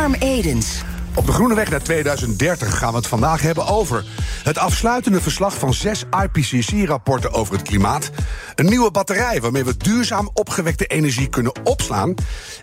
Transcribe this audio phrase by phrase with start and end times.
[0.00, 0.82] Harm Edens.
[1.14, 4.04] Op de Groene Weg naar 2030 gaan we het vandaag hebben over
[4.42, 8.10] het afsluitende verslag van zes IPCC-rapporten over het klimaat,
[8.54, 12.14] een nieuwe batterij waarmee we duurzaam opgewekte energie kunnen opslaan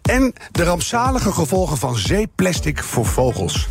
[0.01, 3.67] en de rampzalige gevolgen van zeeplastic voor vogels.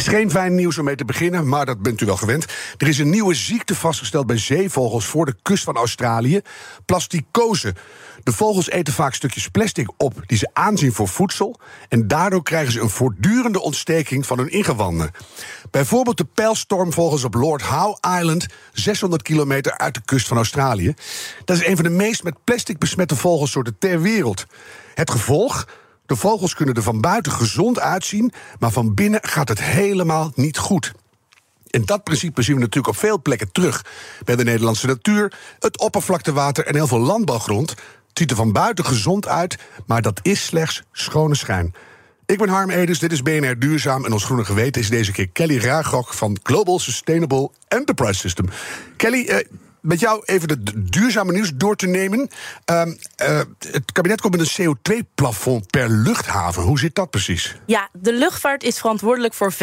[0.00, 2.44] Is geen fijn nieuws om mee te beginnen, maar dat bent u wel gewend.
[2.76, 6.40] Er is een nieuwe ziekte vastgesteld bij zeevogels voor de kust van Australië:
[6.84, 7.74] plasticose.
[8.22, 11.60] De vogels eten vaak stukjes plastic op die ze aanzien voor voedsel.
[11.88, 15.10] En daardoor krijgen ze een voortdurende ontsteking van hun ingewanden.
[15.70, 20.94] Bijvoorbeeld de pijlstormvogels op Lord Howe Island, 600 kilometer uit de kust van Australië.
[21.44, 24.46] Dat is een van de meest met plastic besmette vogelsoorten ter wereld.
[24.94, 25.66] Het gevolg?
[26.10, 30.58] De vogels kunnen er van buiten gezond uitzien, maar van binnen gaat het helemaal niet
[30.58, 30.92] goed.
[31.66, 33.84] En dat principe zien we natuurlijk op veel plekken terug.
[34.24, 37.70] Bij de Nederlandse natuur, het oppervlaktewater en heel veel landbouwgrond.
[37.70, 37.78] Het
[38.18, 41.74] ziet er van buiten gezond uit, maar dat is slechts schone schijn.
[42.26, 44.04] Ik ben Harm Edens, dit is BNR Duurzaam...
[44.04, 48.48] en ons groene geweten is deze keer Kelly Raagok van Global Sustainable Enterprise System.
[48.96, 49.46] Kelly, eh,
[49.80, 52.28] met jou even het duurzame nieuws door te nemen.
[52.70, 56.62] Uh, uh, het kabinet komt met een CO2-plafond per luchthaven.
[56.62, 57.56] Hoe zit dat precies?
[57.66, 59.56] Ja, de luchtvaart is verantwoordelijk voor 15%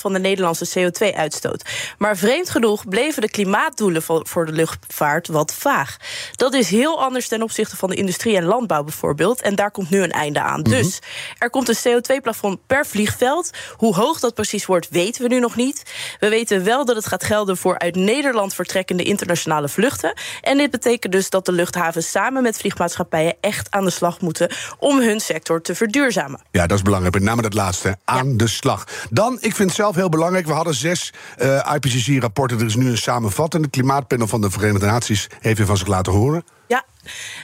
[0.00, 1.64] van de Nederlandse CO2-uitstoot.
[1.98, 5.96] Maar vreemd genoeg bleven de klimaatdoelen voor de luchtvaart wat vaag.
[6.32, 9.40] Dat is heel anders ten opzichte van de industrie en landbouw bijvoorbeeld.
[9.40, 10.58] En daar komt nu een einde aan.
[10.58, 10.74] Mm -hmm.
[10.74, 10.98] Dus
[11.38, 13.50] er komt een CO2-plafond per vliegveld.
[13.76, 15.82] Hoe hoog dat precies wordt, weten we nu nog niet.
[16.18, 20.14] We weten wel dat het gaat gelden voor uit Nederland vertrekkende internationale internationale vluchten.
[20.40, 24.50] En dit betekent dus dat de luchthavens samen met vliegmaatschappijen echt aan de slag moeten
[24.78, 26.40] om hun sector te verduurzamen.
[26.50, 27.14] Ja, dat is belangrijk.
[27.14, 27.96] Met name dat laatste.
[28.04, 28.36] Aan ja.
[28.36, 28.84] de slag.
[29.10, 30.46] Dan, ik vind het zelf heel belangrijk.
[30.46, 32.58] We hadden zes uh, IPCC-rapporten.
[32.58, 33.68] Er is nu een samenvattende.
[33.68, 36.44] klimaatpanel van de Verenigde Naties heeft weer van zich laten horen.
[36.70, 36.84] Ja,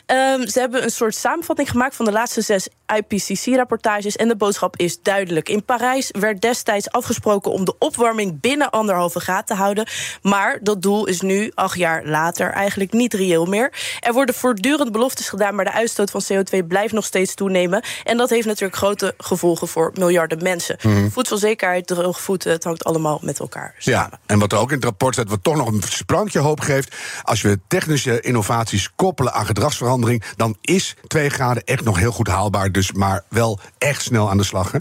[0.06, 4.16] um, ze hebben een soort samenvatting gemaakt van de laatste zes IPCC-rapportages.
[4.16, 5.48] En de boodschap is duidelijk.
[5.48, 9.88] In Parijs werd destijds afgesproken om de opwarming binnen anderhalve graad te houden.
[10.22, 13.72] Maar dat doel is nu, acht jaar later, eigenlijk niet reëel meer.
[14.00, 17.82] Er worden voortdurend beloftes gedaan, maar de uitstoot van CO2 blijft nog steeds toenemen.
[18.04, 20.78] En dat heeft natuurlijk grote gevolgen voor miljarden mensen.
[20.82, 21.10] Mm.
[21.10, 24.10] Voedselzekerheid, droge voeten, het hangt allemaal met elkaar samen.
[24.10, 26.60] Ja, en wat er ook in het rapport staat, wat toch nog een sprankje hoop
[26.60, 26.96] geeft.
[27.22, 32.28] Als we technische innovaties koppelen aan gedragsverandering, dan is 2 graden echt nog heel goed
[32.28, 32.72] haalbaar.
[32.72, 34.72] Dus maar wel echt snel aan de slag.
[34.72, 34.78] Hè?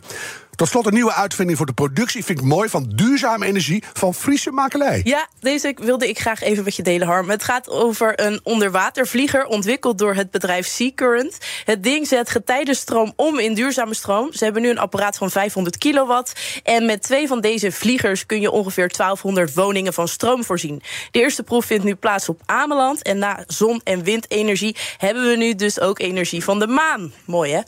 [0.56, 4.14] Tot slot een nieuwe uitvinding voor de productie, vind ik mooi, van duurzame energie van
[4.14, 5.02] Friese makelij.
[5.04, 7.30] Ja, deze wilde ik graag even met je delen, Harm.
[7.30, 11.38] Het gaat over een onderwatervlieger ontwikkeld door het bedrijf Seacurrent.
[11.66, 14.34] Het ding zet getijdenstroom om in duurzame stroom.
[14.34, 16.34] Ze hebben nu een apparaat van 500 kilowatt.
[16.64, 20.82] En met twee van deze vliegers kun je ongeveer 1200 woningen van stroom voorzien.
[21.12, 23.02] De eerste proef vindt nu plaats op Ameland.
[23.02, 27.14] En na zon- en windenergie hebben we nu dus ook energie van de maan.
[27.26, 27.62] Mooi, hè?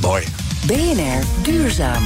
[0.00, 0.43] Mooi.
[0.66, 2.02] BNR Duurzaam.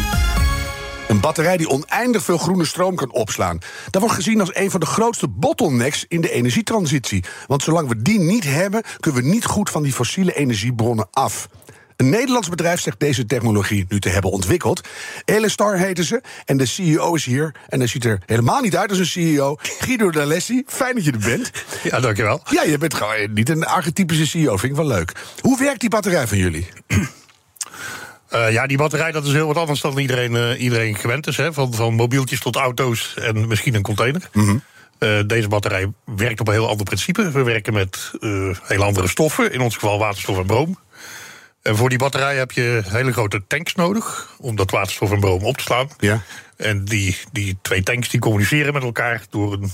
[1.09, 3.59] Een batterij die oneindig veel groene stroom kan opslaan.
[3.91, 7.25] Dat wordt gezien als een van de grootste bottlenecks in de energietransitie.
[7.47, 11.49] Want zolang we die niet hebben, kunnen we niet goed van die fossiele energiebronnen af.
[11.97, 14.89] Een Nederlands bedrijf zegt deze technologie nu te hebben ontwikkeld.
[15.25, 16.23] Elestar heten ze.
[16.45, 17.55] En de CEO is hier.
[17.69, 19.57] En hij ziet er helemaal niet uit als een CEO.
[19.61, 21.51] Guido D'Alessi, fijn dat je er bent.
[21.83, 22.41] Ja, dankjewel.
[22.51, 24.57] Ja, je bent gewoon niet een archetypische CEO.
[24.57, 25.13] Vind ik wel leuk.
[25.41, 26.69] Hoe werkt die batterij van jullie?
[28.35, 31.37] Uh, ja, die batterij dat is heel wat anders dan iedereen, uh, iedereen gewend is.
[31.37, 31.53] Hè?
[31.53, 34.29] Van, van mobieltjes tot auto's en misschien een container.
[34.33, 34.63] Mm -hmm.
[34.99, 37.31] uh, deze batterij werkt op een heel ander principe.
[37.31, 38.11] We werken met
[38.63, 40.79] heel andere stoffen, in ons geval waterstof en broom.
[41.63, 45.45] En voor die batterij heb je hele grote tanks nodig om dat waterstof en broom
[45.45, 45.89] op te slaan.
[45.99, 46.23] Ja.
[46.57, 49.71] En die, die twee tanks die communiceren met elkaar door een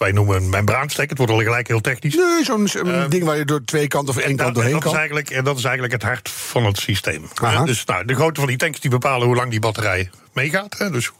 [0.00, 1.08] wij noemen een membraanstek.
[1.08, 2.14] Het wordt al gelijk heel technisch.
[2.14, 4.92] Nee, zo'n uh, ding waar je door twee kanten of één kant doorheen dat kan.
[4.92, 7.28] Is eigenlijk, en dat is eigenlijk het hart van het systeem.
[7.42, 10.78] Uh, dus nou, de grootte van die tanks die bepalen hoe lang die batterij meegaat.
[10.78, 11.10] Hè, dus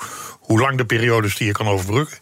[0.40, 2.18] hoe lang de periodes die je kan overbruggen.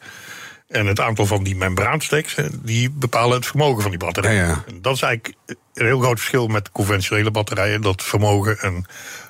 [0.69, 4.35] En het aantal van die membraansteks, die bepalen het vermogen van die batterij.
[4.35, 4.65] Ja, ja.
[4.67, 5.35] En dat is eigenlijk
[5.75, 7.81] een heel groot verschil met conventionele batterijen.
[7.81, 8.85] Dat vermogen en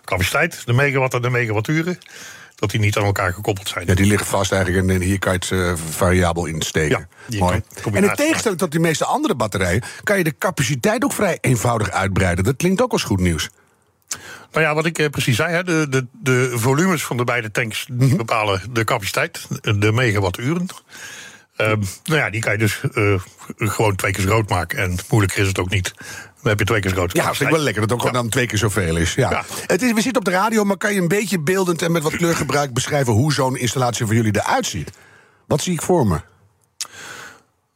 [0.04, 1.98] capaciteit, de megawatt en de megawatturen
[2.58, 3.86] dat die niet aan elkaar gekoppeld zijn.
[3.86, 7.08] Ja, die liggen vast eigenlijk en hier kan je het uh, variabel insteken.
[7.28, 7.62] Ja, Mooi.
[7.92, 9.82] En in tegenstelling tot die meeste andere batterijen...
[10.02, 12.44] kan je de capaciteit ook vrij eenvoudig uitbreiden.
[12.44, 13.48] Dat klinkt ook als goed nieuws.
[14.52, 17.50] Nou ja, wat ik eh, precies zei, hè, de, de, de volumes van de beide
[17.50, 20.66] tanks die bepalen de capaciteit, de megawatturen.
[21.58, 23.14] Ehm nou ja, die kan je dus eh,
[23.56, 24.78] gewoon twee keer zo groot maken.
[24.78, 25.92] En moeilijker is het ook niet.
[26.42, 27.12] Dan heb je twee keer zo groot.
[27.16, 29.14] Ja, vind ik wel lekker dat het ook gewoon dan twee keer zoveel is.
[29.14, 29.30] Ja.
[29.30, 29.44] Ja.
[29.66, 32.02] Het is, we zitten op de radio, maar kan je een beetje beeldend en met
[32.02, 34.90] wat kleurgebruik beschrijven hoe zo'n installatie voor jullie eruit ziet?
[35.46, 36.20] Wat zie ik voor me?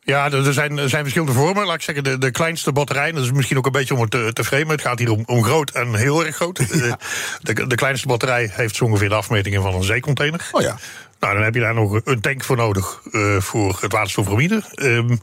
[0.05, 1.67] Ja, er zijn, er zijn verschillende vormen.
[1.67, 4.11] Laat ik zeggen, de, de kleinste batterij, dat is misschien ook een beetje om het
[4.11, 4.69] te, te framen.
[4.69, 6.57] Het gaat hier om, om groot en heel erg groot.
[6.69, 6.97] De,
[7.41, 10.49] de, de kleinste batterij heeft zo ongeveer de afmetingen van een zeecontainer.
[10.53, 10.77] Oh ja.
[11.23, 14.63] Nou, dan heb je daar nog een tank voor nodig eh, voor het waterstofbromide.
[14.75, 15.17] Ehm,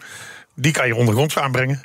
[0.56, 1.82] die kan je ondergronds aanbrengen.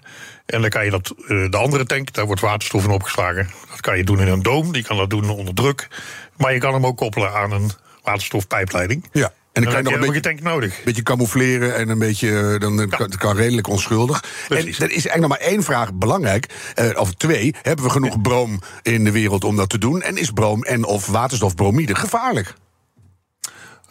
[0.47, 3.51] En dan kan je dat, eh, de andere tank, daar wordt waterstof in opgeslagen.
[3.71, 5.89] Dat kan je doen in een doom, die kan dat doen onder druk.
[6.37, 7.71] Maar je kan hem ook koppelen aan een
[8.03, 9.09] waterstofpijpleiding.
[9.13, 9.33] Ja.
[9.53, 10.81] En dan, dan, kan je nog een beetje, nodig.
[10.85, 12.29] beetje camoufleren en een beetje.
[12.55, 14.25] eh, Dan, kan, het kan redelijk onschuldig.
[14.49, 14.79] Precies.
[14.79, 16.47] En er is eigenlijk nog maar één vraag belangrijk.
[16.75, 17.55] eh, of twee.
[17.63, 20.03] Hebben we genoeg broom in de wereld om dat te doen?
[20.03, 22.55] En is broom en of waterstofbromide gevaarlijk?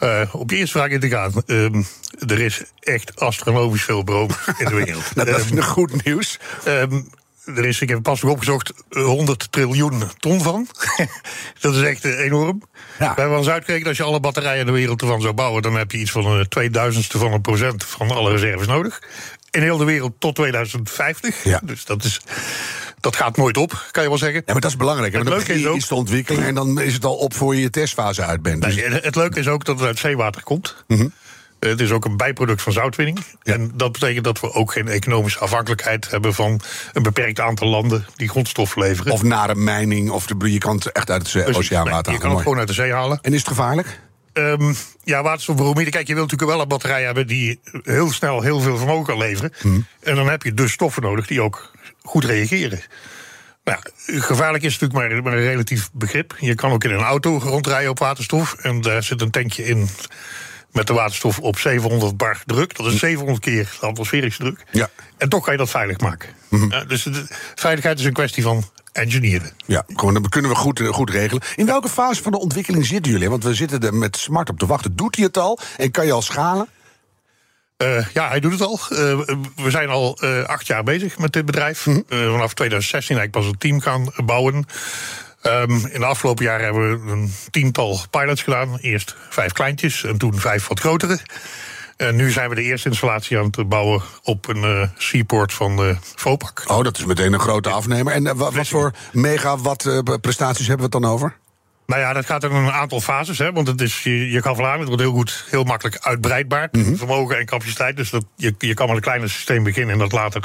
[0.04, 1.32] Eh, op je eerste vraag in te gaan.
[1.46, 1.82] Ehm,
[2.28, 5.16] er is echt astronomisch veel broom in de wereld.
[5.16, 6.40] Nou, dat is een goed nieuws.
[6.66, 7.02] Ehm,
[7.46, 10.68] er is, ik heb pas nog opgezocht, eh, 100 triljoen ton van.
[11.60, 12.64] dat is echt eh, enorm.
[13.00, 13.14] Ja.
[13.14, 15.62] Al eens uitgerekend, als je alle batterijen in de wereld ervan zou bouwen...
[15.62, 19.02] dan heb je iets van een tweeduizendste van een procent van alle reserves nodig.
[19.52, 21.44] In heel de wereld tot 2050.
[21.44, 21.60] Ja.
[21.64, 22.22] Dus dat, is,
[23.04, 24.42] dat gaat nooit op, kan je wel zeggen.
[24.46, 25.14] Ja, maar dat is belangrijk.
[25.14, 27.70] Het leuke is iets te ontwikkelen en dan is het al op voor je je
[27.70, 28.62] testfase uit bent.
[28.62, 30.76] Dus, het leuke is ook dat het uit zeewater komt.
[30.88, 31.08] Mhm.
[31.60, 33.20] Het is ook een bijproduct van zoutwinning.
[33.44, 33.54] Ja.
[33.54, 36.62] En dat betekent dat we ook geen economische afhankelijkheid hebben van
[36.94, 39.12] een beperkt aantal landen die grondstof leveren.
[39.14, 42.04] of na de mijning, of de, je kan het echt uit het oceaanwater Nee, Je
[42.06, 42.20] halen.
[42.20, 43.20] kan het gewoon uit de zee halen.
[43.22, 44.00] En is het gevaarlijk?
[44.34, 45.90] Ehm, ja, waterstofbromide.
[45.90, 49.18] Kijk, je wilt natuurlijk wel een batterij hebben die heel snel heel veel vermogen kan
[49.18, 49.54] leveren.
[49.62, 49.80] Mhm.
[50.00, 51.72] En dan heb je dus stoffen nodig die ook
[52.04, 52.82] goed reageren.
[53.64, 56.36] Nou, ja, gevaarlijk is natuurlijk maar, maar een relatief begrip.
[56.40, 58.54] Je kan ook in een auto rondrijden op waterstof.
[58.54, 59.90] En daar zit een tankje in
[60.72, 62.78] met de waterstof op 700 bar druk.
[62.78, 64.64] Dat is 700 keer de atmosferische druk.
[64.72, 64.90] Ja.
[65.18, 66.30] En toch kan je dat veilig maken.
[66.70, 67.26] Ja, dus de,
[67.56, 69.52] veiligheid is een kwestie van engineeren.
[69.66, 71.44] Ja, gewoon, dat kunnen we goed, goed regelen.
[71.56, 73.30] In welke fase van de ontwikkeling zitten jullie?
[73.30, 74.96] Want we zitten er met smart op te wachten.
[74.96, 75.60] Doet hij het al?
[75.78, 76.68] En kan je al schalen?
[77.78, 78.80] Eh, ja, hij doet het al.
[78.90, 78.98] Eh,
[79.56, 81.88] we zijn al eh, acht jaar bezig met dit bedrijf.
[81.88, 84.66] Eh, vanaf 2016 eigenlijk pas een team gaan bouwen.
[85.42, 88.78] Ehm, in de afgelopen jaren hebben we een tiental pilots gedaan.
[88.78, 91.20] Eerst vijf kleintjes en toen vijf wat grotere.
[92.08, 95.88] En nu zijn we de eerste installatie aan het bouwen op een eh, seaport van
[95.88, 96.64] uh, Vopak.
[96.68, 98.14] Oh, dat is meteen een grote afnemer.
[98.14, 101.36] En eh, wa- wat voor megawatt eh, prestaties hebben we het dan over?
[101.86, 103.38] Nou ja, dat gaat in een aantal fases.
[103.38, 106.70] Hè, want het is, je, je kan aan, het wordt heel goed, heel makkelijk uitbreidbaar.
[106.72, 107.96] Vermogen en capaciteit.
[107.98, 110.42] Dus dat, je, je kan met een kleiner systeem beginnen en dat later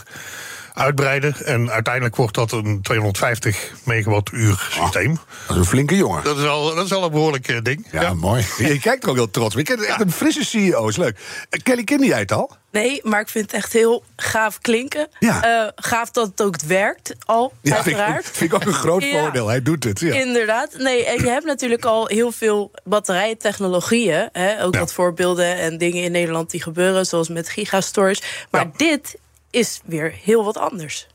[0.79, 1.35] uitbreiden.
[1.45, 5.19] En uiteindelijk wordt dat een 250 megawattuur systeem.
[5.47, 6.25] Dat is een flinke jongen.
[6.25, 7.87] Dat, is al, dat is al een behoorlijk eh, ding.
[7.93, 8.45] Ja, mooi.
[8.59, 9.67] Je kijkt er ook heel trots op.
[9.67, 11.19] Je bent echt een frisse CEO, is leuk.
[11.51, 12.57] Eh, Kelly, kende jij het al?
[12.71, 15.09] Nee, maar ik vind het echt heel gaaf klinken.
[15.19, 15.43] Ja.
[15.65, 18.25] Eh, gaaf dat het ook werkt, al, Ja, vind, ik- uiteraard.
[18.25, 19.21] vind ik ook een groot Ja.
[19.21, 19.49] voordeel.
[19.49, 20.01] Hij doet het.
[20.01, 20.15] Ja.
[20.15, 20.75] Inderdaad.
[20.79, 24.29] Nee, en je hebt natuurlijk al heel veel batterijtechnologieën.
[24.33, 24.65] Hè?
[24.65, 24.81] Ook Ja.
[24.81, 28.23] wat voorbeelden en dingen in Nederland die gebeuren, zoals met gigastorage.
[28.51, 28.71] Maar Ja.
[28.77, 29.17] dit
[29.59, 31.07] is weer heel wat anders.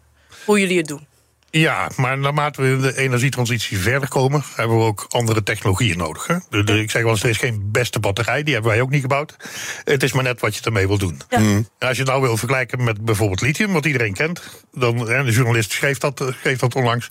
[0.46, 1.08] Hoe jullie het doen.
[1.50, 6.28] Ja, maar naarmate we in de energietransitie verder komen, hebben we ook andere technologieën nodig.
[6.28, 6.36] Hè?
[6.50, 8.90] De- de- ik zeg wel eens, er is geen beste batterij, die hebben wij ook
[8.90, 9.36] niet gebouwd.
[9.84, 11.22] Het is maar net wat je ermee wil doen.
[11.30, 11.38] Ja.
[11.38, 15.24] En als je het nou wil vergelijken met bijvoorbeeld lithium, wat iedereen kent, dan, hè,
[15.24, 17.10] de journalist schreef dat, eh, schreef dat onlangs,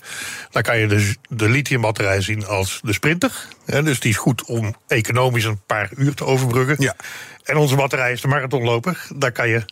[0.51, 3.47] dan kan je de, de lithiumbatterij zien als de sprinter.
[3.65, 6.75] Hè, dus die is goed om economisch een paar uur te overbruggen.
[6.79, 6.95] Ja.
[7.43, 9.07] En onze batterij is de marathonloper.
[9.15, 9.65] Daar kan je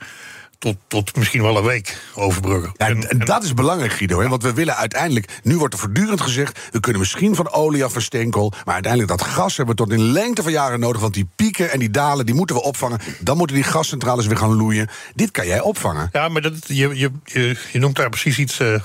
[0.62, 2.72] tot, tot misschien wel een week overbruggen.
[2.78, 4.20] Ja, En- en dat is belangrijk, Guido.
[4.20, 4.28] Hè?
[4.28, 5.40] Want we willen uiteindelijk.
[5.44, 6.60] Nu wordt er voortdurend gezegd.
[6.72, 8.54] We kunnen misschien van olie af van steenkool.
[8.66, 11.02] Maar uiteindelijk dat gas hebben we tot in lengte van jaren nodig.
[11.02, 13.00] Want die pieken en die dalen, die moeten we opvangen.
[13.20, 14.90] Dan moeten die gascentrales weer gaan loeien.
[15.16, 16.10] Dit kan jij opvangen.
[16.12, 18.82] Ja, maar dat, je, je, je, je noemt daar precies iets eh,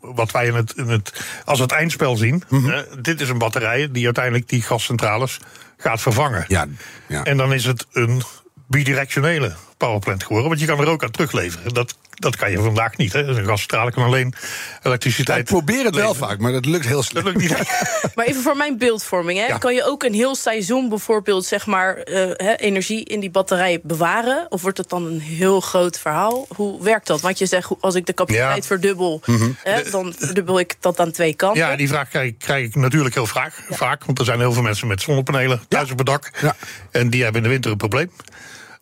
[0.00, 1.12] wat wij in het, in het,
[1.44, 2.42] als het eindspel zien.
[2.48, 2.82] Mhm.
[3.02, 5.38] Dit is een batterij die uiteindelijk die gascentrales
[5.76, 6.44] gaat vervangen.
[6.48, 6.66] Ja,
[7.06, 7.24] ja.
[7.24, 8.22] En dan is het een
[8.66, 10.48] bidirectionele powerplant geworden.
[10.48, 11.74] Want je kan er ook aan terugleveren.
[11.74, 13.12] Dat, dat kan je vandaag niet.
[13.12, 13.22] Hè.
[13.22, 14.34] Een gascentrale kan alleen
[14.82, 15.38] elektriciteit.
[15.38, 17.26] ik probeer het wel vaak, maar dat lukt heel Dat slecht.
[17.26, 17.56] lukt niet.
[18.14, 19.38] Maar even voor mijn beeldvorming.
[19.38, 19.46] Hè?
[19.46, 19.58] Ja.
[19.58, 23.80] Kan je ook een heel seizoen bijvoorbeeld zeg maar, eh, hè, energie in die batterij
[23.82, 24.46] bewaren?
[24.48, 26.46] Of wordt het dan een heel groot verhaal?
[26.56, 27.20] Hoe werkt dat?
[27.20, 28.56] Want je zegt, als ik de capaciteit Ja.
[28.56, 28.66] Mhm.
[28.66, 29.22] verdubbel...
[29.62, 31.60] Hè, dan verdubbel ik dat aan twee kanten.
[31.66, 34.04] Ja, die vraag krijg, ik- krijg ik natuurlijk heel vaak, vaak.
[34.04, 36.30] Want er zijn heel veel mensen met zonnepanelen thuis op het dak.
[36.40, 36.56] Ja.
[36.90, 38.10] En die hebben in de winter een probleem.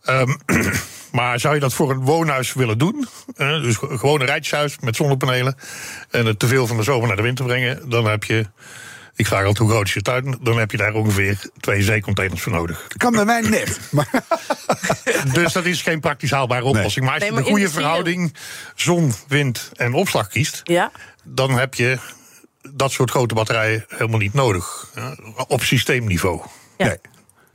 [0.06, 0.34] Ehm,
[1.12, 4.96] Maar zou je dat voor een woonhuis willen doen, eh, dus gewoon een rijtjeshuis met
[4.96, 5.56] zonnepanelen,
[6.10, 8.46] en het te veel van de zomer naar de winter brengen, dan heb je,
[9.14, 12.42] ik vraag altijd hoe groot is je tuin, dan heb je daar ongeveer twee zeecontainers
[12.42, 12.86] voor nodig.
[12.96, 13.80] Kan bij mij net.
[13.90, 14.08] Maar
[15.32, 17.04] Dus dat is geen praktisch haalbare oplossing.
[17.04, 18.34] Maar als je Nee, maar een goede verhouding
[18.74, 20.90] zon, wind en opslag kiest, Ja.
[21.24, 21.98] dan heb je
[22.70, 24.90] dat soort grote batterijen helemaal niet nodig.
[24.94, 25.16] Ja,
[25.48, 26.40] op systeemniveau.
[26.76, 26.86] Ja.
[26.86, 26.98] nee.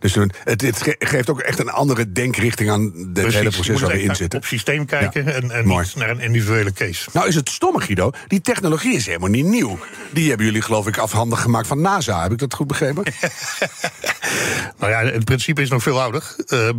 [0.02, 3.82] Dus het, het ge- geeft ook echt een andere denkrichting aan het Precies, hele proces
[3.82, 4.40] waar we in zitten.
[4.40, 7.10] Op systeem kijken Ja, en, en niet naar een individuele case.
[7.14, 8.12] Nou is het stomme, Guido.
[8.28, 9.80] Die technologie is helemaal niet nieuw.
[10.12, 12.22] Die hebben jullie, geloof ik, afhandig gemaakt van NASA.
[12.22, 13.04] Heb ik dat goed begrepen?
[14.80, 16.36] Nou ja, het principe is nog veel ouder.
[16.46, 16.78] Ehm,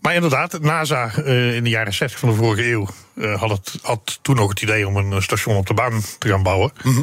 [0.00, 3.74] maar inderdaad, NASA eh, in de jaren 60 van de vorige eeuw eh, had, het,
[3.82, 6.72] had toen nog het idee om een eh, station op de baan te gaan bouwen.
[6.82, 7.02] Mhm.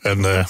[0.00, 0.46] En,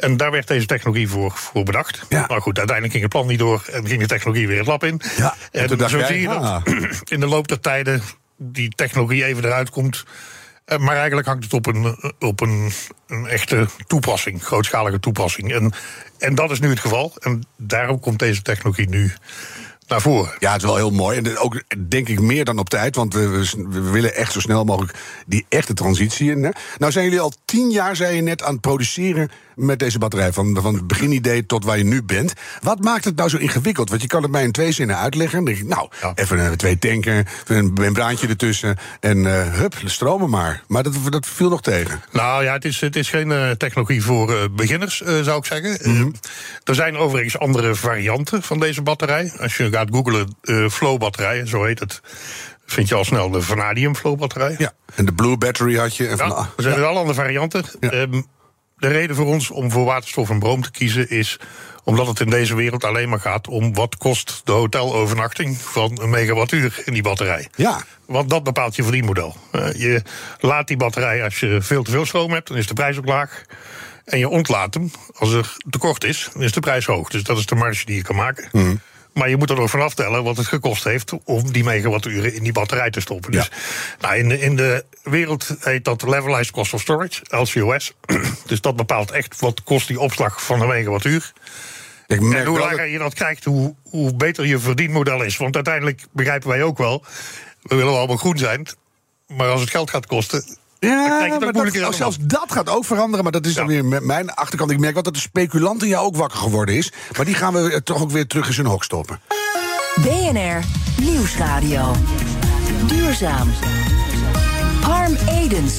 [0.00, 2.06] en daar werd deze technologie voor, voor bedacht.
[2.08, 2.24] Ja.
[2.28, 4.84] Maar goed, uiteindelijk ging het plan niet door en ging de technologie weer het lab
[4.84, 5.00] in.
[5.16, 6.62] Ja, en zo jij, zie je dat ah.
[7.14, 8.02] in de loop der tijden
[8.36, 10.04] die technologie even eruit komt.
[10.64, 12.72] Eh, Maar eigenlijk hangt het op een, op een,
[13.06, 15.52] een echte toepassing, grootschalige toepassing.
[15.52, 15.72] En,
[16.18, 17.16] en dat is nu het geval.
[17.18, 19.12] En daarom komt deze technologie nu
[19.90, 20.32] naar voren.
[20.38, 21.18] Ja, het is wel heel mooi.
[21.18, 22.96] En ook denk ik meer dan op tijd.
[22.96, 26.42] Want we, we- we willen echt zo snel mogelijk die echte transitie in.
[26.42, 26.50] Hè.
[26.78, 30.32] Nou zijn jullie al tien jaar, zei je net, aan het produceren met deze batterij.
[30.32, 32.32] Van, van het beginidee tot waar je nu bent.
[32.62, 33.88] Wat maakt het nou zo ingewikkeld?
[33.88, 35.36] Want je kan het mij in twee zinnen uitleggen.
[35.36, 36.12] Dan denk ik, nou, Ja.
[36.14, 38.76] even een twee tanken, een membraantje ertussen.
[39.00, 40.62] En eh hup, stromen maar.
[40.66, 42.02] Maar dat, dat viel nog tegen.
[42.12, 45.44] Nou ja, het is, het is geen eh, technologie voor eh, beginners, eh, zou ik
[45.44, 45.78] zeggen.
[45.80, 46.00] Eh,
[46.64, 49.32] er zijn overigens andere varianten van deze batterij.
[49.38, 52.00] Als je gaat googlen, eh flow-batterijen, zo heet het,
[52.66, 54.54] vind je al snel de vanadium flow-batterij.
[54.58, 54.72] Ja.
[54.94, 56.08] En de Blue Battery had je.
[56.08, 57.64] En Ja, er zijn er al andere varianten.
[57.80, 57.90] Ja.
[57.90, 58.22] Ehm,
[58.76, 61.38] de reden voor ons om voor waterstof en broom te kiezen is
[61.84, 66.10] omdat het in deze wereld alleen maar gaat om wat kost de hotelovernachting van een
[66.10, 67.48] megawattuur in die batterij.
[67.56, 67.80] ja.
[68.06, 69.36] Want dat bepaalt je verdienmodel.
[69.50, 70.02] Eh, je
[70.40, 73.06] laat die batterij als je veel te veel stroom hebt, dan is de prijs ook
[73.06, 73.42] laag.
[74.04, 77.08] En je ontlaat hem als er tekort is, dan is de prijs hoog.
[77.08, 78.48] Dus dat is de marge die je kan maken.
[78.52, 78.74] Mhm.
[79.12, 82.42] Maar je moet er nog vanaf tellen wat het gekost heeft om die megawatturen in
[82.42, 83.32] die batterij te stoppen.
[83.32, 83.50] Dus
[84.00, 87.92] nou, in, de, in de wereld heet dat Levelized Cost of Storage, LCOS.
[88.46, 91.32] dus dat bepaalt echt wat kost die opslag van een megawattuur.
[92.06, 95.36] Ik merk En hoe dat- je dat krijgt, hoe, hoe beter je verdienmodel is.
[95.36, 97.04] Want uiteindelijk begrijpen wij ook wel,
[97.62, 98.66] we willen allemaal groen zijn.
[99.26, 103.22] Maar als het geld gaat kosten, Ja, maar dat, aan zelfs dat gaat ook veranderen.
[103.22, 103.70] Maar dat is dan Ja.
[103.70, 104.70] weer met mijn achterkant.
[104.70, 106.92] Ik merk wel dat de speculant in jou ook wakker geworden is.
[107.16, 109.20] Maar die gaan we eh, toch ook weer terug in zijn hok stoppen.
[110.02, 110.64] BNR
[111.02, 111.94] Nieuwsradio.
[112.86, 113.48] Duurzaam.
[114.80, 115.74] Harm Edens.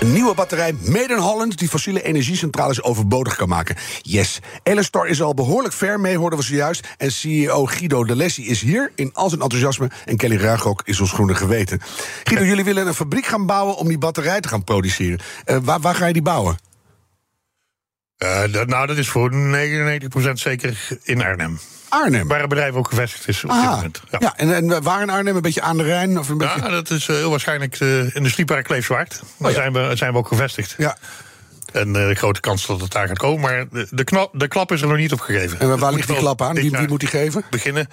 [0.00, 3.76] Een nieuwe batterij made in Holland die fossiele energiecentrales overbodig kan maken.
[4.02, 4.40] Yes.
[4.62, 6.88] Elestor is al behoorlijk ver mee, hoorden we zojuist.
[6.96, 9.90] En CEO Guido de Lessie is hier in al zijn enthousiasme.
[10.04, 11.80] En Kelly Ruigrok is ons groene geweten.
[12.24, 15.18] Guido, jullie willen een fabriek gaan bouwen om die batterij te gaan produceren.
[15.44, 16.58] Eh, waar, waar ga je die bouwen?
[18.16, 21.58] Eh, nou, dat is voor 99% zeker in Arnhem.
[21.90, 22.28] Arnhem.
[22.28, 23.74] Waar het bedrijf ook gevestigd is op dit Aha.
[23.74, 24.02] moment.
[24.10, 24.18] Ja.
[24.20, 24.36] Ja.
[24.36, 25.36] en, en waar in Arnhem?
[25.36, 26.18] Een beetje aan de Rijn?
[26.18, 26.60] Of een beetje...
[26.60, 29.22] Ja, dat is eh, heel waarschijnlijk de industriepark Kleefzwaard.
[29.36, 29.56] Daar ja.
[29.56, 30.74] zijn, we, zijn we ook gevestigd.
[30.78, 30.96] Ja.
[31.72, 33.40] En eh, de grote kans dat het daar gaat komen.
[33.40, 35.60] Maar de, de, knap, de klap is er nog niet op gegeven.
[35.60, 36.54] En waar, ligt die klap aan?
[36.54, 37.44] Wie, wie moet die geven?
[37.50, 37.88] beginnen?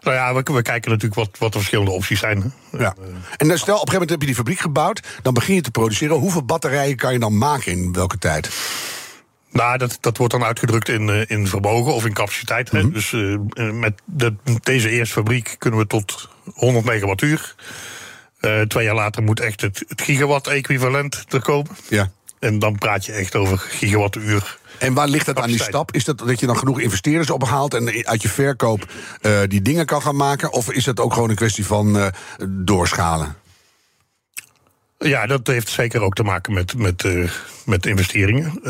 [0.00, 2.52] Nou ja, we, we kijken natuurlijk wat, wat de verschillende opties zijn.
[2.78, 2.94] Ja.
[3.36, 5.00] En dan stel, op een gegeven moment heb je die fabriek gebouwd.
[5.22, 6.16] Dan begin je te produceren.
[6.16, 8.50] Hoeveel batterijen kan je dan maken in welke tijd?
[9.52, 12.70] Nou, dat, dat wordt dan uitgedrukt in, eh, in vermogen of in capaciteit.
[12.70, 12.82] hè.
[12.82, 12.92] Mhm.
[12.92, 17.54] Dus eh, eh, met de, deze eerste fabriek kunnen we tot 100 megawattuur.
[18.40, 21.76] Eh twee jaar later moet echt het, het gigawatt-equivalent er komen.
[21.88, 22.10] Ja.
[22.38, 24.58] En dan praat je echt over gigawattuur.
[24.78, 25.92] En waar ligt dat aan die stap?
[25.94, 28.92] Is dat dat je dan genoeg investeerders ophaalt en uit je verkoop
[29.46, 30.52] die dingen kan gaan maken?
[30.52, 32.12] Of is dat ook gewoon een kwestie van
[32.48, 33.36] doorschalen?
[34.98, 37.30] Ja, dat heeft zeker ook te maken met, met, eh,
[37.64, 38.60] met investeringen.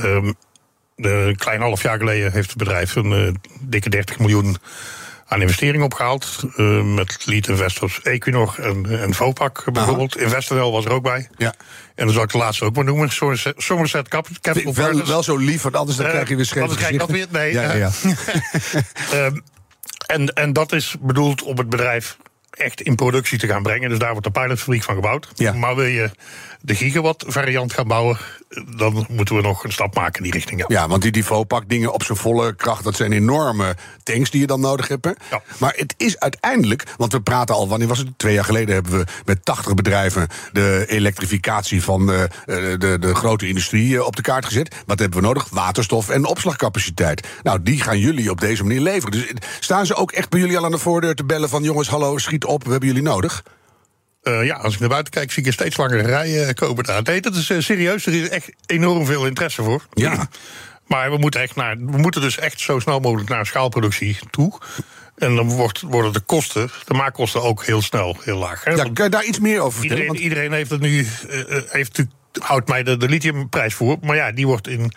[1.04, 4.56] Een klein half jaar geleden heeft het bedrijf een eh, dikke 30 miljoen
[5.26, 6.42] aan investeringen opgehaald.
[6.56, 10.16] eh, met lead investors Equinor en, en Vopak bijvoorbeeld.
[10.18, 11.28] Investorel was er ook bij.
[11.36, 11.54] Ja.
[11.94, 13.10] En dan zal ik de laatste ook maar noemen.
[13.10, 15.08] Somerset, Somerset Cap- Capital Wel, Partners.
[15.08, 17.10] wel zo lief, want anders dan Eh, krijg je weer scheef anders krijg ik dat
[17.10, 17.90] weer- nee, ja, ja.
[19.12, 19.36] Ehm,
[20.06, 22.16] en, en dat is bedoeld om het bedrijf
[22.50, 23.88] echt in productie te gaan brengen.
[23.88, 25.28] Dus daar wordt de pilotfabriek van gebouwd.
[25.34, 25.52] Ja.
[25.52, 26.10] Maar wil je
[26.62, 28.18] de gigawatt variant gaan bouwen...
[28.76, 30.60] dan moeten we nog een stap maken in die richting.
[30.60, 30.66] Ja.
[30.68, 34.46] Ja, want die Divopak dingen op zijn volle kracht, dat zijn enorme tanks die je
[34.46, 35.04] dan nodig hebt.
[35.04, 35.10] hè?
[35.30, 35.42] Ja.
[35.58, 38.08] Maar het is uiteindelijk, want we praten al, wanneer was het?
[38.16, 43.14] Twee jaar geleden hebben we met 80 bedrijven de elektrificatie van de, eh, de, de
[43.14, 44.74] grote industrie eh, op de kaart gezet.
[44.86, 45.48] Wat hebben we nodig?
[45.50, 47.28] Waterstof en opslagcapaciteit.
[47.42, 49.10] Nou, die gaan jullie op deze manier leveren.
[49.12, 51.62] Dus eh, staan ze ook echt bij jullie al aan de voordeur te bellen van
[51.62, 53.42] jongens, hallo, schiet op, we hebben jullie nodig.
[54.22, 56.84] Uh, ja, als ik naar buiten kijk, zie ik een steeds langere rijen uh, komen
[56.84, 57.02] daar.
[57.02, 58.06] Nee, dat is uh, serieus.
[58.06, 59.86] Er is echt enorm veel interesse voor.
[59.92, 60.28] Ja.
[60.86, 64.58] Maar we moeten, echt naar, we moeten dus echt zo snel mogelijk naar schaalproductie toe.
[65.16, 68.64] En dan wordt, worden de kosten, de maakkosten ook heel snel heel laag.
[68.64, 68.70] Hè?
[68.70, 70.02] Ja, kan je daar iets meer over vertellen?
[70.02, 71.06] Iedereen, iedereen heeft het nu,
[71.68, 72.04] heeft,
[72.40, 73.96] houdt mij de, de lithiumprijs voor.
[74.00, 74.92] Maar ja, die wordt in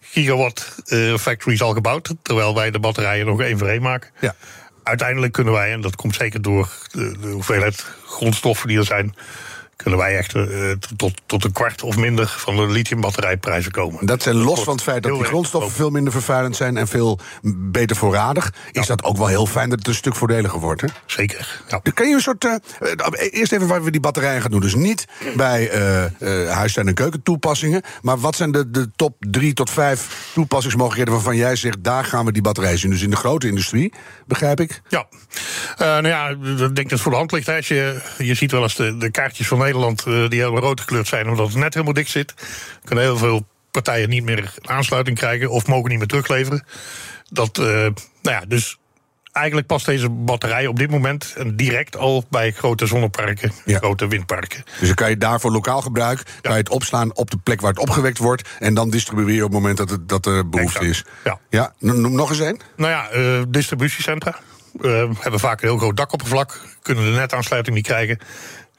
[0.00, 0.74] gigawatt
[1.20, 2.14] factories al gebouwd.
[2.22, 4.10] Terwijl wij de batterijen nog één voor één maken.
[4.20, 4.34] Ja
[4.82, 9.14] uiteindelijk kunnen wij, en dat komt zeker door de, de hoeveelheid grondstoffen die er zijn,
[9.82, 14.06] kunnen wij echt uh, tot, tot een kwart of minder van de lithiumbatterijprijzen komen.
[14.06, 17.18] Dat zijn los van het feit dat die grondstoffen veel minder vervuilend zijn en veel
[17.54, 18.52] beter voorradig.
[18.72, 20.80] Is dat ook wel heel fijn dat het een stuk voordeliger wordt?
[20.80, 20.86] Hè?
[21.06, 21.62] Zeker.
[21.68, 21.80] Ja.
[21.94, 22.44] kan je een soort.
[22.44, 22.54] Uh,
[23.30, 24.60] eerst even waar we die batterijen gaan doen.
[24.60, 25.74] Dus niet bij
[26.20, 27.82] uh, huis- en keukentoepassingen.
[28.02, 32.24] Maar wat zijn de, de top drie tot vijf toepassingsmogelijkheden waarvan jij zegt, daar gaan
[32.24, 32.90] we die batterijen zien?
[32.90, 33.92] Dus in de grote industrie,
[34.26, 34.82] begrijp ik?
[34.88, 35.06] Ja.
[35.78, 37.46] nou ja, ik denk dat het voor de hand ligt.
[37.46, 37.56] Hè.
[37.56, 41.08] Je, je ziet wel eens de, de kaartjes van Nederland uh, die helemaal rood gekleurd
[41.08, 42.34] zijn, omdat het net helemaal dik zit.
[42.84, 46.64] Kunnen heel veel partijen niet meer aansluiting krijgen of mogen niet meer terugleveren.
[47.30, 48.78] Dat, uh, nou ja, dus
[49.32, 53.78] eigenlijk past deze batterij op dit moment direct al bij grote zonneparken, ja.
[53.78, 54.64] grote windparken.
[54.78, 56.40] Dus dan kan je daarvoor lokaal gebruik, ja.
[56.40, 59.52] kan je het opslaan op de plek waar het opgewekt wordt en dan distribueren op
[59.52, 61.04] het moment dat, het, dat er behoefte is.
[61.24, 61.38] Ja.
[61.48, 61.72] ja.
[61.78, 62.60] Noem nog eens een.
[62.76, 64.38] Nou ja, uh, distributiecentra.
[64.80, 68.18] Uh, hebben vaak een heel groot dakoppervlak, kunnen de netaansluiting niet krijgen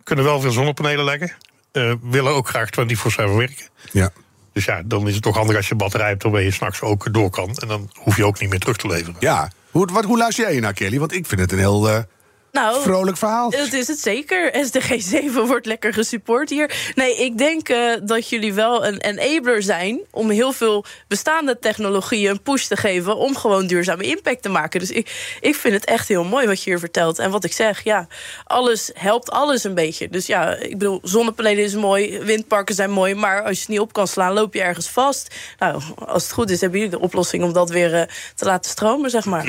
[0.04, 1.32] kunnen wel veel zonnepanelen leggen.
[1.72, 2.76] Uh, willen ook graag 24-7
[3.16, 3.68] werken.
[3.92, 4.10] Ja.
[4.54, 7.14] Dus ja, dan is het toch handig als je batterij hebt waarmee je s'nachts ook
[7.14, 7.58] door kan.
[7.58, 9.16] En dan hoef je ook niet meer terug te leveren.
[9.20, 9.52] Ja.
[9.72, 11.00] Hoe, wat, hoe luister jij naar, Kelly?
[11.00, 12.06] Want ik vind het een heel.
[12.54, 13.50] Nou, Vrolijk verhaal.
[13.50, 14.66] Dat is het zeker.
[14.66, 16.92] SDG 7 wordt lekker gesupport hier.
[16.96, 22.30] Nee, ik denk uh, dat jullie wel een enabler zijn om heel veel bestaande technologieën
[22.32, 24.80] een push te geven om gewoon duurzame impact te maken.
[24.80, 27.20] Dus ik, ik vind het echt heel mooi wat je hier vertelt.
[27.20, 28.08] En wat ik zeg, ja,
[28.44, 30.10] alles helpt alles een beetje.
[30.10, 33.80] Dus ja, ik bedoel, zonnepanelen is mooi, windparken zijn mooi, maar als je het niet
[33.80, 35.36] op kan slaan, loop je ergens vast.
[35.60, 38.02] Nou, als het goed is, hebben jullie de oplossing om dat weer uh,
[38.36, 39.46] te laten stromen, zeg maar.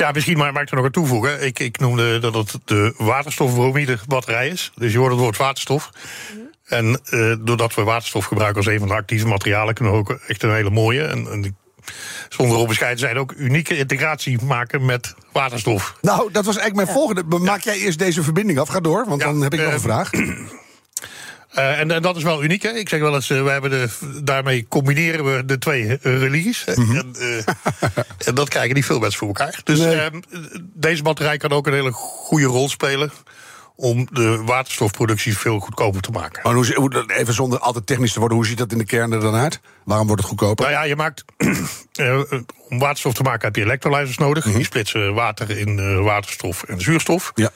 [0.00, 1.46] Ja, misschien maar, mag ik er nog aan toevoegen.
[1.46, 4.72] Ik, ik noemde dat het de waterstofbromide batterij is.
[4.74, 5.90] Dus je hoort het woord waterstof.
[5.90, 6.40] Mhm.
[6.64, 9.74] En uh, doordat we waterstof gebruiken als een van de actieve materialen...
[9.74, 11.04] kunnen we ook echt een hele mooie...
[11.04, 11.56] en, en
[12.28, 15.94] zonder op bescheiden zijn ook unieke integratie maken met waterstof.
[16.00, 17.38] Nou, dat was eigenlijk mijn volgende.
[17.38, 18.68] Maak jij eerst deze verbinding af?
[18.68, 20.10] Ga door, want ja, dan heb ik nog een uh, vraag.
[21.58, 22.62] Uh, en, en, dat is wel uniek.
[22.62, 22.70] Hè?
[22.70, 23.88] Ik zeg wel eens, uh, we hebben de,
[24.22, 26.64] daarmee combineren we de twee uh, religies.
[26.74, 26.96] Mm -hmm.
[26.96, 27.44] en,
[28.26, 29.60] en, dat krijgen niet veel mensen voor elkaar.
[29.64, 30.00] Dus nee.
[30.00, 30.20] Ehm,
[30.60, 33.10] deze batterij kan ook een hele goede rol spelen
[33.76, 36.42] om de waterstofproductie veel goedkoper te maken.
[36.42, 39.20] Maar hoe, even zonder altijd technisch te worden, hoe ziet dat in de kern er
[39.20, 39.60] dan uit?
[39.84, 40.64] Waarom wordt het goedkoper?
[40.64, 41.24] Nou ja, je maakt,
[42.68, 44.44] om waterstof te maken heb je electrolyzers nodig.
[44.44, 44.58] Mm -hmm.
[44.58, 47.32] Die splitsen water in waterstof en zuurstof.
[47.34, 47.50] Ja.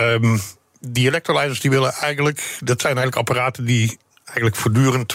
[0.00, 0.40] Um,
[0.86, 5.14] die electrolyzers die willen eigenlijk, dat zijn eigenlijk apparaten die eigenlijk voortdurend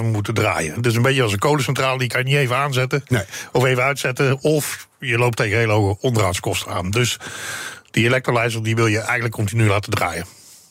[0.00, 0.74] 24-7 moeten draaien.
[0.74, 3.22] Het is een beetje als een kolencentrale, die kan je niet even aanzetten nee.
[3.52, 4.40] of even uitzetten.
[4.40, 6.90] Of je loopt tegen hele hoge onderhoudskosten aan.
[6.90, 7.16] Dus
[7.90, 10.26] die electrolyzer die wil je eigenlijk continu laten draaien.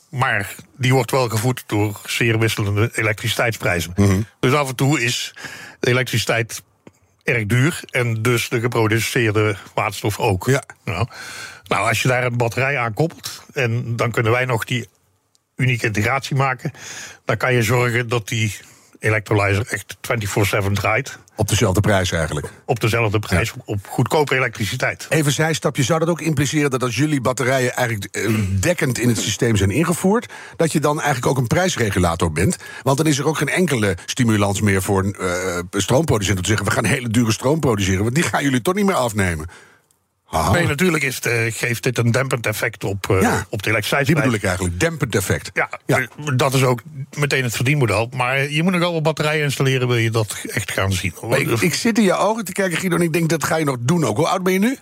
[0.08, 3.92] Maar die wordt wel gevoed door zeer wisselende elektriciteitsprijzen.
[3.96, 4.26] Mm -hmm.
[4.40, 5.34] Dus af en toe is
[5.80, 6.62] de elektriciteit
[7.22, 10.46] erg duur en dus de geproduceerde waterstof ook.
[10.46, 10.62] Ja.
[10.84, 11.06] Nou,
[11.64, 14.88] nou, als je daar een batterij aan koppelt, en dan kunnen wij nog die
[15.56, 16.72] unieke integratie maken,
[17.24, 18.56] dan kan je zorgen dat die
[18.98, 21.18] electrolyzer echt 24/7 draait.
[21.40, 22.46] Op dezelfde prijs eigenlijk?
[22.64, 23.62] Op dezelfde prijs, ja.
[23.64, 25.06] op goedkope elektriciteit.
[25.08, 29.18] Even zijstapje, zou dat ook impliceren dat als jullie batterijen eigenlijk eh, dekkend in het
[29.18, 32.56] systeem zijn ingevoerd, dat je dan eigenlijk ook een prijsregulator bent?
[32.82, 36.48] Want dan is er ook geen enkele stimulans meer voor een uh, stroomproducent om te
[36.48, 39.46] zeggen: we gaan hele dure stroom produceren, want die gaan jullie toch niet meer afnemen.
[40.52, 44.06] Nee, natuurlijk is het, uh, geeft dit een dempend effect op, ja, op de elektriciteit.
[44.06, 45.50] Die bedoel ik eigenlijk, dempend effect.
[45.54, 46.82] Ja, ja, dat is ook
[47.18, 48.08] meteen het verdienmodel.
[48.16, 51.14] Maar je moet nog wel wat batterijen installeren, wil je dat echt gaan zien.
[51.30, 53.64] Ik, ik, zit in je ogen te kijken, Guido, en ik denk dat ga je
[53.64, 54.16] nog doen ook.
[54.16, 54.78] Hoe oud ben je nu?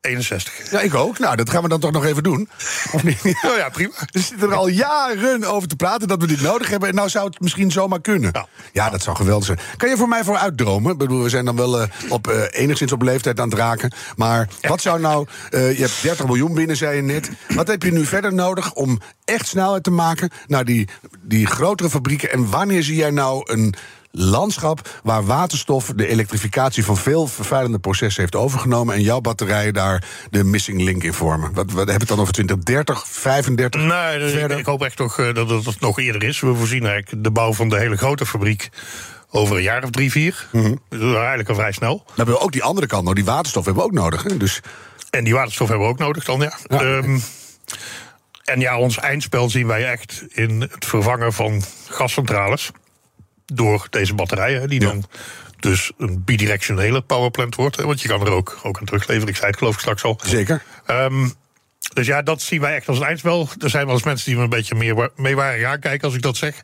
[0.00, 0.70] 61.
[0.70, 1.18] Ja, ik ook.
[1.18, 2.48] Nou, dat gaan we dan toch nog even doen.
[2.92, 3.16] Of niet?
[3.48, 3.92] Oh ja, prima.
[4.10, 6.88] We zitten er al jaren over te praten dat we dit nodig hebben.
[6.88, 8.30] En nou zou het misschien zomaar kunnen.
[8.32, 9.58] Ja, ja dat zou geweldig zijn.
[9.76, 10.92] Kan je voor mij vooruit dromen?
[10.92, 13.92] Ik bedoel, we zijn dan wel uh, op, uh, enigszins op leeftijd aan het raken.
[14.16, 15.26] Maar wat zou nou...
[15.50, 17.30] Uh, je hebt 30 miljoen binnen, zei je net.
[17.54, 20.30] Wat heb je nu verder nodig om echt snelheid te maken...
[20.46, 20.88] naar die,
[21.20, 22.32] die grotere fabrieken?
[22.32, 23.74] En wanneer zie jij nou een
[24.18, 30.04] landschap waar waterstof de elektrificatie van veel vervuilende processen heeft overgenomen en jouw batterijen daar
[30.30, 31.52] de missing link in vormen.
[31.54, 33.80] Wat, wat heb het dan over 2030, 35?
[33.80, 36.40] Nee, dus ik, ik, hoop echt toch uh, dat het nog eerder is.
[36.40, 38.68] We voorzien eigenlijk de bouw van de hele grote fabriek
[39.30, 40.48] over een jaar of drie, vier.
[40.52, 40.80] Mm -hmm.
[40.88, 42.02] Dus eigenlijk al vrij snel.
[42.06, 44.22] Dan hebben we ook die andere kant, die waterstof hebben we ook nodig.
[44.22, 44.36] Hè?
[44.36, 44.60] Dus
[45.10, 46.52] en die waterstof hebben we ook nodig dan, ja.
[46.66, 46.80] Ja.
[46.80, 47.18] Ehm,
[48.44, 52.70] en ja, ons eindspel zien wij echt in het vervangen van gascentrales
[53.54, 54.86] door deze batterijen, die Ja.
[54.86, 55.04] dan
[55.60, 57.76] dus een bidirectionele powerplant wordt.
[57.76, 59.28] Want je kan er ook, ook aan terugleveren.
[59.28, 60.20] Ik zei het geloof ik straks al.
[60.24, 60.62] Zeker.
[60.86, 61.28] Ehm,
[61.94, 63.48] dus ja, dat zien wij echt als een eindspel.
[63.58, 66.14] Er zijn wel eens mensen die me een beetje meer mee waren gaan kijken als
[66.14, 66.60] ik dat zeg.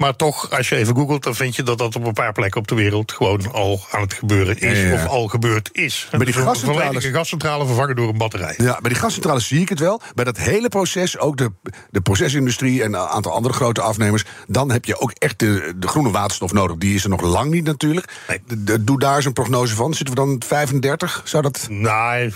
[0.00, 2.60] Maar toch, als je even googelt, dan vind je dat dat op een paar plekken
[2.60, 4.78] op de wereld gewoon al aan het gebeuren is.
[4.78, 4.94] Ja, ja.
[4.94, 6.08] Of al gebeurd is.
[6.10, 8.54] Maar die Dus een gascentrales- volledige gascentrale vervangen door een batterij.
[8.56, 10.00] Ja, bij die gascentrales zie ik het wel.
[10.14, 11.52] Bij dat hele proces, ook de,
[11.90, 14.24] de procesindustrie en een aantal andere grote afnemers...
[14.46, 16.76] dan heb je ook echt de, de groene waterstof nodig.
[16.76, 18.12] Die is er nog lang niet natuurlijk.
[18.28, 18.40] Nee.
[18.46, 19.94] De- de- doe daar eens een prognose van.
[19.94, 21.20] Zitten we dan op 35?
[21.24, 21.66] Zou dat...
[21.70, 22.32] Nou,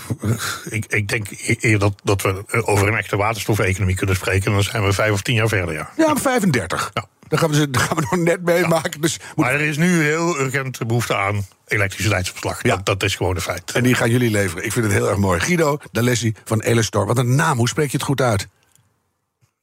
[0.69, 1.27] ik, ik denk
[1.59, 4.51] eer dat, dat we over een echte waterstofeconomie kunnen spreken.
[4.51, 5.89] Dan zijn we vijf of tien jaar verder, ja.
[5.97, 6.91] Ja, op 35.
[6.93, 7.05] Ja.
[7.27, 9.01] Daar gaan we, ze- daar gaan we nog net meemaken.
[9.01, 12.63] Dus moet- Maar er is nu heel urgent behoefte aan elektriciteitsopslag.
[12.63, 12.75] Ja.
[12.75, 13.71] Dat, dat is gewoon een feit.
[13.71, 14.65] En die gaan jullie leveren.
[14.65, 15.39] Ik vind het heel erg mooi.
[15.39, 17.05] Guido D'Alessi van Elestor.
[17.05, 17.57] Wat een naam.
[17.57, 18.47] Hoe spreek je het goed uit?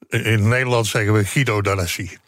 [0.08, 2.18] In in Nederland zeggen we Guido D'Alessi.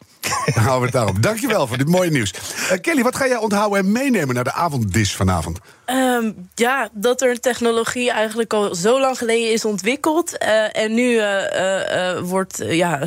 [0.54, 1.22] We het daarop.
[1.22, 2.32] Dankjewel voor dit mooie nieuws.
[2.70, 5.58] Eh, Kelly, wat ga jij onthouden en meenemen naar de avonddis vanavond?
[5.84, 10.38] Ehm, ja, dat er een technologie eigenlijk al zo lang geleden is ontwikkeld.
[10.38, 13.00] eh, en nu eh, wordt ja,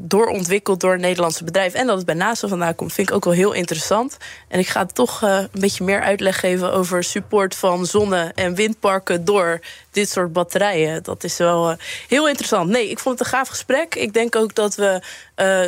[0.00, 1.74] doorontwikkeld door een Nederlandse bedrijf.
[1.74, 4.16] En dat het bij NASA vandaan komt, vind ik ook wel heel interessant.
[4.48, 9.24] En ik ga toch een beetje meer uitleg geven over support van zonne- en windparken
[9.24, 11.02] door dit soort batterijen.
[11.02, 11.76] Dat is wel
[12.08, 12.70] heel interessant.
[12.70, 13.94] Nee, ik vond het een gaaf gesprek.
[13.94, 15.00] Ik denk ook dat we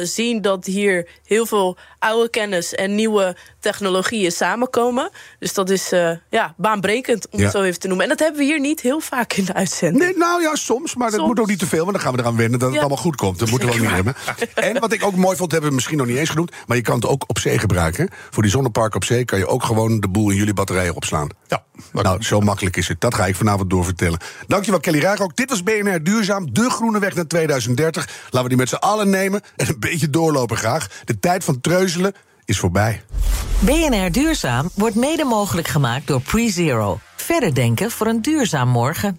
[0.03, 5.11] zien dat hier heel veel oude kennis en nieuwe technologieën samenkomen.
[5.39, 7.45] Dus dat is eh, ja, baanbrekend, om Ja.
[7.45, 8.05] het zo even te noemen.
[8.05, 10.05] En dat hebben we hier niet heel vaak in de uitzending.
[10.05, 10.95] Nee, nou ja, soms.
[10.95, 11.81] Maar dat moet ook niet te veel.
[11.85, 12.85] Want dan gaan we eraan wennen dat het Ja.
[12.85, 13.39] allemaal goed komt.
[13.39, 14.15] Dat moeten we ook niet hebben.
[14.55, 16.53] En wat ik ook mooi vond, hebben we misschien nog niet eens genoemd.
[16.67, 18.09] Maar je kan het ook op zee gebruiken.
[18.31, 21.29] Voor die zonneparken op zee kan je ook gewoon de boel in jullie batterijen opslaan.
[21.49, 23.01] Ja, Nou, zo makkelijk is het.
[23.01, 24.19] Dat ga ik vanavond doorvertellen.
[24.47, 25.37] Dankjewel, Kelly Raak.
[25.37, 28.09] Dit was BNR Duurzaam, de groene weg naar 2030.
[28.25, 30.87] Laten we die met z'n allen nemen en een beetje doorlopen graag.
[31.05, 32.15] De tijd van treuzelen
[32.45, 33.03] is voorbij.
[33.59, 36.99] BNR Duurzaam wordt mede mogelijk gemaakt door PreZero.
[37.17, 39.17] Verder denken voor een duurzaam morgen.